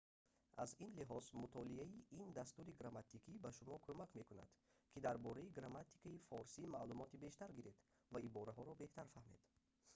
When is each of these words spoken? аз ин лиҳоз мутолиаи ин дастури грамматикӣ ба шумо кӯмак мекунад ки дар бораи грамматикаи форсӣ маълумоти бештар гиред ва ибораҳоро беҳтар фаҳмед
аз 0.63 0.71
ин 0.85 0.91
лиҳоз 0.99 1.25
мутолиаи 1.43 1.93
ин 2.21 2.27
дастури 2.39 2.77
грамматикӣ 2.79 3.33
ба 3.43 3.49
шумо 3.57 3.77
кӯмак 3.85 4.11
мекунад 4.19 4.51
ки 4.91 4.97
дар 5.05 5.15
бораи 5.25 5.53
грамматикаи 5.57 6.23
форсӣ 6.27 6.61
маълумоти 6.75 7.21
бештар 7.25 7.49
гиред 7.57 7.77
ва 8.13 8.19
ибораҳоро 8.27 8.73
беҳтар 8.83 9.07
фаҳмед 9.15 9.43